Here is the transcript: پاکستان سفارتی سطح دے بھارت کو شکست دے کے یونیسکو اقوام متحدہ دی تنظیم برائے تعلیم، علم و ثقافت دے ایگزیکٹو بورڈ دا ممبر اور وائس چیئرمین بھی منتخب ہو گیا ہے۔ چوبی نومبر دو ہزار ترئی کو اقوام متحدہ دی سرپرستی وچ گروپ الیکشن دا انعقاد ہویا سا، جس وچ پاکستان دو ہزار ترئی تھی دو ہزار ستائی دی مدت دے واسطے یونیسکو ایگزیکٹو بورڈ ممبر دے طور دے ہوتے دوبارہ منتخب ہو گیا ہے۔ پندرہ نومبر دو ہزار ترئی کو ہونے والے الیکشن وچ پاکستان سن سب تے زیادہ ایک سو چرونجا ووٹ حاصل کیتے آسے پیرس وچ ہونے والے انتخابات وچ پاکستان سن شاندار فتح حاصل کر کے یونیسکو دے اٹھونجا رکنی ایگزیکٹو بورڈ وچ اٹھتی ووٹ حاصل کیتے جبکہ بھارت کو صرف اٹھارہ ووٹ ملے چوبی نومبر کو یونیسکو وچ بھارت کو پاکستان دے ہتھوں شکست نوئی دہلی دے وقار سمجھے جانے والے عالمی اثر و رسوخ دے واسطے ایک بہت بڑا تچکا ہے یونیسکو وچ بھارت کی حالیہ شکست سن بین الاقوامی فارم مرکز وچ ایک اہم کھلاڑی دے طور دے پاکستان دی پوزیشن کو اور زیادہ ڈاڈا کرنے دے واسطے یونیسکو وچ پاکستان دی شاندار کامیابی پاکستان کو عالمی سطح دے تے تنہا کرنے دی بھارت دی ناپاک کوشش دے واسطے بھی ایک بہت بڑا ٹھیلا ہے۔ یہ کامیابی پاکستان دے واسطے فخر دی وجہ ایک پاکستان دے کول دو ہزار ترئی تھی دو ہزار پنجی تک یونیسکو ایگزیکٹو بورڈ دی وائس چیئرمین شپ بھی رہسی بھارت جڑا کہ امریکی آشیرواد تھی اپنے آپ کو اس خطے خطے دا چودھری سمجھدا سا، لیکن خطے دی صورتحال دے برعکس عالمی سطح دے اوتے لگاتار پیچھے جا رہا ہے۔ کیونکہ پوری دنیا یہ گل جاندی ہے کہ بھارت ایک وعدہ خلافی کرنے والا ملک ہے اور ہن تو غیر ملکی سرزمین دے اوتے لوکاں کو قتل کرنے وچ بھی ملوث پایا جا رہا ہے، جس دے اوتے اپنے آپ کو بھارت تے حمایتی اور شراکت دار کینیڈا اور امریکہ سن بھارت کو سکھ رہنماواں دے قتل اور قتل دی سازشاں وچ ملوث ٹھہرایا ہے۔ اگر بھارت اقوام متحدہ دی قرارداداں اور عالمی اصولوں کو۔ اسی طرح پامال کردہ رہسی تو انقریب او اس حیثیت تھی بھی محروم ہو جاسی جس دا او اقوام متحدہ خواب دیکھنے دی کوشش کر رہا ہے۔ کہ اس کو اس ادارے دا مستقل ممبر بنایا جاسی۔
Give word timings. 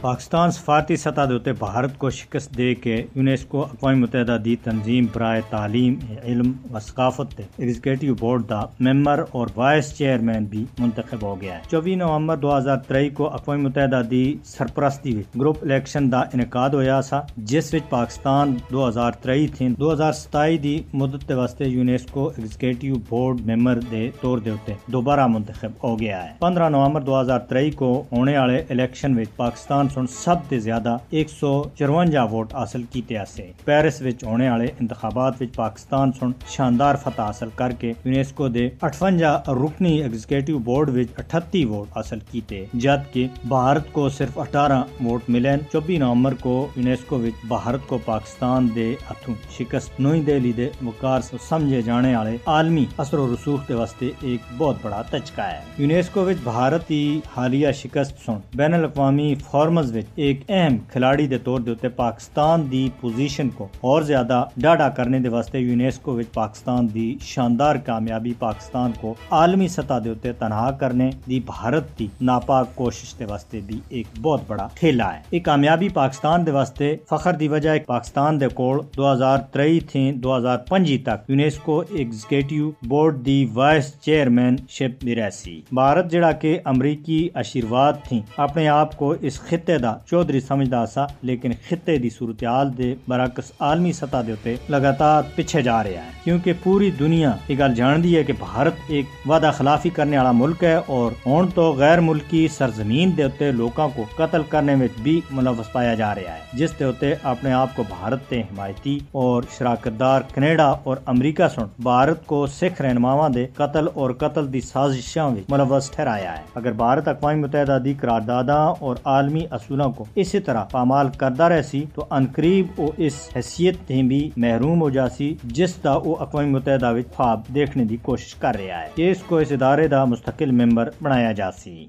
پاکستان 0.00 0.50
سفارتی 0.50 0.96
سطح 0.96 1.20
دے 1.44 1.52
بھارت 1.52 1.96
کو 1.98 2.10
شکست 2.10 2.56
دے 2.58 2.74
کے 2.74 2.94
یونیسکو 3.14 3.62
اقوام 3.62 4.00
متحدہ 4.00 4.36
دی 4.44 4.54
تنظیم 4.64 5.06
برائے 5.14 5.40
تعلیم، 5.50 5.94
علم 6.24 6.52
و 6.72 6.78
ثقافت 6.78 7.36
دے 7.38 7.42
ایگزیکٹو 7.56 8.14
بورڈ 8.20 8.48
دا 8.50 8.60
ممبر 8.80 9.24
اور 9.30 9.46
وائس 9.56 9.92
چیئرمین 9.96 10.44
بھی 10.44 10.64
منتخب 10.78 11.22
ہو 11.22 11.40
گیا 11.40 11.54
ہے۔ 11.54 11.60
چوبی 11.70 11.94
نومبر 11.94 12.36
دو 12.36 12.56
ہزار 12.56 12.76
ترئی 12.88 13.10
کو 13.10 13.28
اقوام 13.28 13.62
متحدہ 13.62 14.00
دی 14.10 14.22
سرپرستی 14.44 15.16
وچ 15.16 15.36
گروپ 15.40 15.58
الیکشن 15.62 16.10
دا 16.12 16.20
انعقاد 16.34 16.70
ہویا 16.70 17.00
سا، 17.02 17.20
جس 17.36 17.72
وچ 17.74 17.88
پاکستان 17.90 18.56
دو 18.72 18.88
ہزار 18.88 19.12
ترئی 19.22 19.46
تھی 19.48 19.68
دو 19.78 19.92
ہزار 19.92 20.12
ستائی 20.12 20.58
دی 20.58 20.76
مدت 20.92 21.28
دے 21.28 21.34
واسطے 21.34 21.68
یونیسکو 21.68 22.26
ایگزیکٹو 22.36 22.98
بورڈ 23.08 23.46
ممبر 23.46 23.80
دے 23.90 24.08
طور 24.20 24.38
دے 24.38 24.50
ہوتے 24.50 24.74
دوبارہ 24.92 25.26
منتخب 25.26 25.72
ہو 25.84 25.98
گیا 26.00 26.24
ہے۔ 26.24 26.32
پندرہ 26.40 26.68
نومبر 26.68 27.00
دو 27.00 27.20
ہزار 27.20 27.38
ترئی 27.48 27.70
کو 27.70 27.92
ہونے 28.12 28.38
والے 28.38 28.62
الیکشن 28.70 29.18
وچ 29.18 29.36
پاکستان 29.36 29.88
سن 29.94 30.06
سب 30.06 30.48
تے 30.48 30.58
زیادہ 30.60 30.96
ایک 31.10 31.30
سو 31.30 31.52
چرونجا 31.78 32.22
ووٹ 32.30 32.54
حاصل 32.54 32.82
کیتے 32.92 33.16
آسے 33.18 33.50
پیرس 33.64 34.00
وچ 34.02 34.24
ہونے 34.24 34.50
والے 34.50 34.66
انتخابات 34.80 35.40
وچ 35.40 35.54
پاکستان 35.56 36.12
سن 36.12 36.30
شاندار 36.48 36.94
فتح 36.94 37.22
حاصل 37.22 37.48
کر 37.56 37.72
کے 37.80 37.92
یونیسکو 38.04 38.48
دے 38.48 38.68
اٹھونجا 38.80 39.36
رکنی 39.56 39.92
ایگزیکٹو 40.02 40.58
بورڈ 40.64 40.90
وچ 40.96 41.18
اٹھتی 41.18 41.64
ووٹ 41.64 41.96
حاصل 41.96 42.18
کیتے 42.30 42.64
جبکہ 42.74 43.26
بھارت 43.48 43.92
کو 43.92 44.08
صرف 44.08 44.38
اٹھارہ 44.38 44.82
ووٹ 45.00 45.28
ملے 45.28 45.56
چوبی 45.72 45.96
نومبر 45.98 46.34
کو 46.42 46.54
یونیسکو 46.76 47.18
وچ 47.20 47.44
بھارت 47.48 47.86
کو 47.86 47.98
پاکستان 48.04 48.68
دے 48.74 48.94
ہتھوں 49.10 49.34
شکست 49.58 50.00
نوئی 50.00 50.22
دہلی 50.22 50.52
دے 50.52 50.68
وقار 50.82 51.20
سمجھے 51.48 51.82
جانے 51.82 52.16
والے 52.16 52.36
عالمی 52.46 52.84
اثر 52.98 53.18
و 53.18 53.26
رسوخ 53.34 53.68
دے 53.68 53.74
واسطے 53.74 54.10
ایک 54.22 54.52
بہت 54.58 54.76
بڑا 54.82 55.02
تچکا 55.10 55.50
ہے 55.50 55.60
یونیسکو 55.78 56.24
وچ 56.24 56.42
بھارت 56.44 56.88
کی 56.88 57.20
حالیہ 57.36 57.72
شکست 57.74 58.24
سن 58.26 58.38
بین 58.56 58.74
الاقوامی 58.74 59.34
فارم 59.50 59.78
مرکز 59.80 59.96
وچ 59.96 60.06
ایک 60.14 60.40
اہم 60.48 60.76
کھلاڑی 60.88 61.26
دے 61.26 61.38
طور 61.38 61.60
دے 61.60 61.88
پاکستان 61.88 62.70
دی 62.70 62.88
پوزیشن 63.00 63.48
کو 63.56 63.66
اور 63.80 64.02
زیادہ 64.02 64.42
ڈاڈا 64.56 64.88
کرنے 64.88 65.18
دے 65.18 65.28
واسطے 65.28 65.58
یونیسکو 65.58 66.14
وچ 66.16 66.32
پاکستان 66.34 66.88
دی 66.94 67.14
شاندار 67.20 67.76
کامیابی 67.76 68.32
پاکستان 68.38 68.92
کو 69.00 69.14
عالمی 69.30 69.68
سطح 69.68 69.98
دے 70.04 70.14
تے 70.22 70.32
تنہا 70.32 70.70
کرنے 70.80 71.10
دی 71.28 71.40
بھارت 71.46 71.98
دی 71.98 72.06
ناپاک 72.20 72.74
کوشش 72.74 73.14
دے 73.18 73.24
واسطے 73.24 73.60
بھی 73.66 73.80
ایک 73.88 74.06
بہت 74.22 74.40
بڑا 74.46 74.68
ٹھیلا 74.74 75.12
ہے۔ 75.14 75.20
یہ 75.32 75.40
کامیابی 75.44 75.88
پاکستان 75.94 76.46
دے 76.46 76.50
واسطے 76.50 76.94
فخر 77.10 77.32
دی 77.32 77.48
وجہ 77.48 77.70
ایک 77.70 77.86
پاکستان 77.86 78.40
دے 78.40 78.48
کول 78.54 78.80
دو 78.96 79.12
ہزار 79.12 79.38
ترئی 79.52 79.80
تھی 79.80 80.10
دو 80.12 80.36
ہزار 80.36 80.58
پنجی 80.68 80.98
تک 80.98 81.30
یونیسکو 81.30 81.82
ایگزیکٹو 81.90 82.70
بورڈ 82.88 83.24
دی 83.26 83.44
وائس 83.54 83.92
چیئرمین 84.00 84.56
شپ 84.68 85.04
بھی 85.04 85.14
رہسی 85.14 85.60
بھارت 85.72 86.10
جڑا 86.10 86.32
کہ 86.32 86.58
امریکی 86.64 87.28
آشیرواد 87.34 87.92
تھی 88.04 88.20
اپنے 88.36 88.68
آپ 88.68 88.96
کو 88.96 89.14
اس 89.20 89.40
خطے 89.40 89.69
خطے 89.70 89.78
دا 89.78 89.92
چودھری 90.06 90.40
سمجھدا 90.40 90.84
سا، 90.86 91.04
لیکن 91.22 91.52
خطے 91.68 91.96
دی 91.98 92.08
صورتحال 92.10 92.76
دے 92.78 92.94
برعکس 93.08 93.50
عالمی 93.60 93.92
سطح 93.92 94.22
دے 94.26 94.32
اوتے 94.32 94.54
لگاتار 94.68 95.22
پیچھے 95.34 95.62
جا 95.62 95.82
رہا 95.84 96.04
ہے۔ 96.04 96.18
کیونکہ 96.24 96.52
پوری 96.62 96.90
دنیا 96.90 97.30
یہ 97.48 97.56
گل 97.58 97.74
جاندی 97.74 98.16
ہے 98.16 98.22
کہ 98.24 98.32
بھارت 98.38 98.74
ایک 98.88 99.28
وعدہ 99.28 99.50
خلافی 99.56 99.90
کرنے 99.90 100.16
والا 100.18 100.32
ملک 100.32 100.64
ہے 100.64 100.74
اور 100.86 101.12
ہن 101.26 101.46
تو 101.54 101.70
غیر 101.78 102.00
ملکی 102.00 102.46
سرزمین 102.48 103.16
دے 103.16 103.22
اوتے 103.22 103.50
لوکاں 103.52 103.88
کو 103.94 104.04
قتل 104.16 104.42
کرنے 104.48 104.74
وچ 104.74 105.00
بھی 105.02 105.20
ملوث 105.30 105.70
پایا 105.72 105.94
جا 105.94 106.14
رہا 106.14 106.34
ہے، 106.34 106.40
جس 106.52 106.78
دے 106.78 106.84
اوتے 106.84 107.14
اپنے 107.22 107.52
آپ 107.52 107.76
کو 107.76 107.82
بھارت 107.88 108.28
تے 108.28 108.40
حمایتی 108.40 108.98
اور 109.12 109.42
شراکت 109.58 109.98
دار 110.00 110.20
کینیڈا 110.34 110.68
اور 110.84 110.96
امریکہ 111.06 111.48
سن 111.54 111.66
بھارت 111.82 112.26
کو 112.26 112.46
سکھ 112.58 112.82
رہنماواں 112.82 113.28
دے 113.28 113.46
قتل 113.54 113.88
اور 113.94 114.10
قتل 114.18 114.52
دی 114.52 114.60
سازشاں 114.72 115.28
وچ 115.30 115.50
ملوث 115.52 115.90
ٹھہرایا 115.90 116.36
ہے۔ 116.38 116.42
اگر 116.54 116.72
بھارت 116.82 117.08
اقوام 117.08 117.40
متحدہ 117.40 117.78
دی 117.84 117.94
قرارداداں 118.00 118.66
اور 118.80 118.96
عالمی 119.04 119.44
اصولوں 119.60 119.92
کو۔ 119.92 120.04
اسی 120.14 120.40
طرح 120.40 120.64
پامال 120.64 121.08
کردہ 121.16 121.42
رہسی 121.42 121.84
تو 121.94 122.04
انقریب 122.10 122.66
او 122.76 122.88
اس 122.96 123.28
حیثیت 123.36 123.74
تھی 123.86 124.02
بھی 124.02 124.30
محروم 124.36 124.80
ہو 124.80 124.90
جاسی 124.90 125.34
جس 125.44 125.74
دا 125.84 125.90
او 125.90 126.12
اقوام 126.22 126.52
متحدہ 126.52 126.92
خواب 127.16 127.40
دیکھنے 127.54 127.84
دی 127.84 127.96
کوشش 128.02 128.34
کر 128.34 128.54
رہا 128.54 128.82
ہے۔ 128.82 128.88
کہ 128.94 129.10
اس 129.10 129.22
کو 129.26 129.36
اس 129.38 129.52
ادارے 129.52 129.88
دا 129.88 130.04
مستقل 130.04 130.50
ممبر 130.50 130.90
بنایا 131.02 131.32
جاسی۔ 131.32 131.78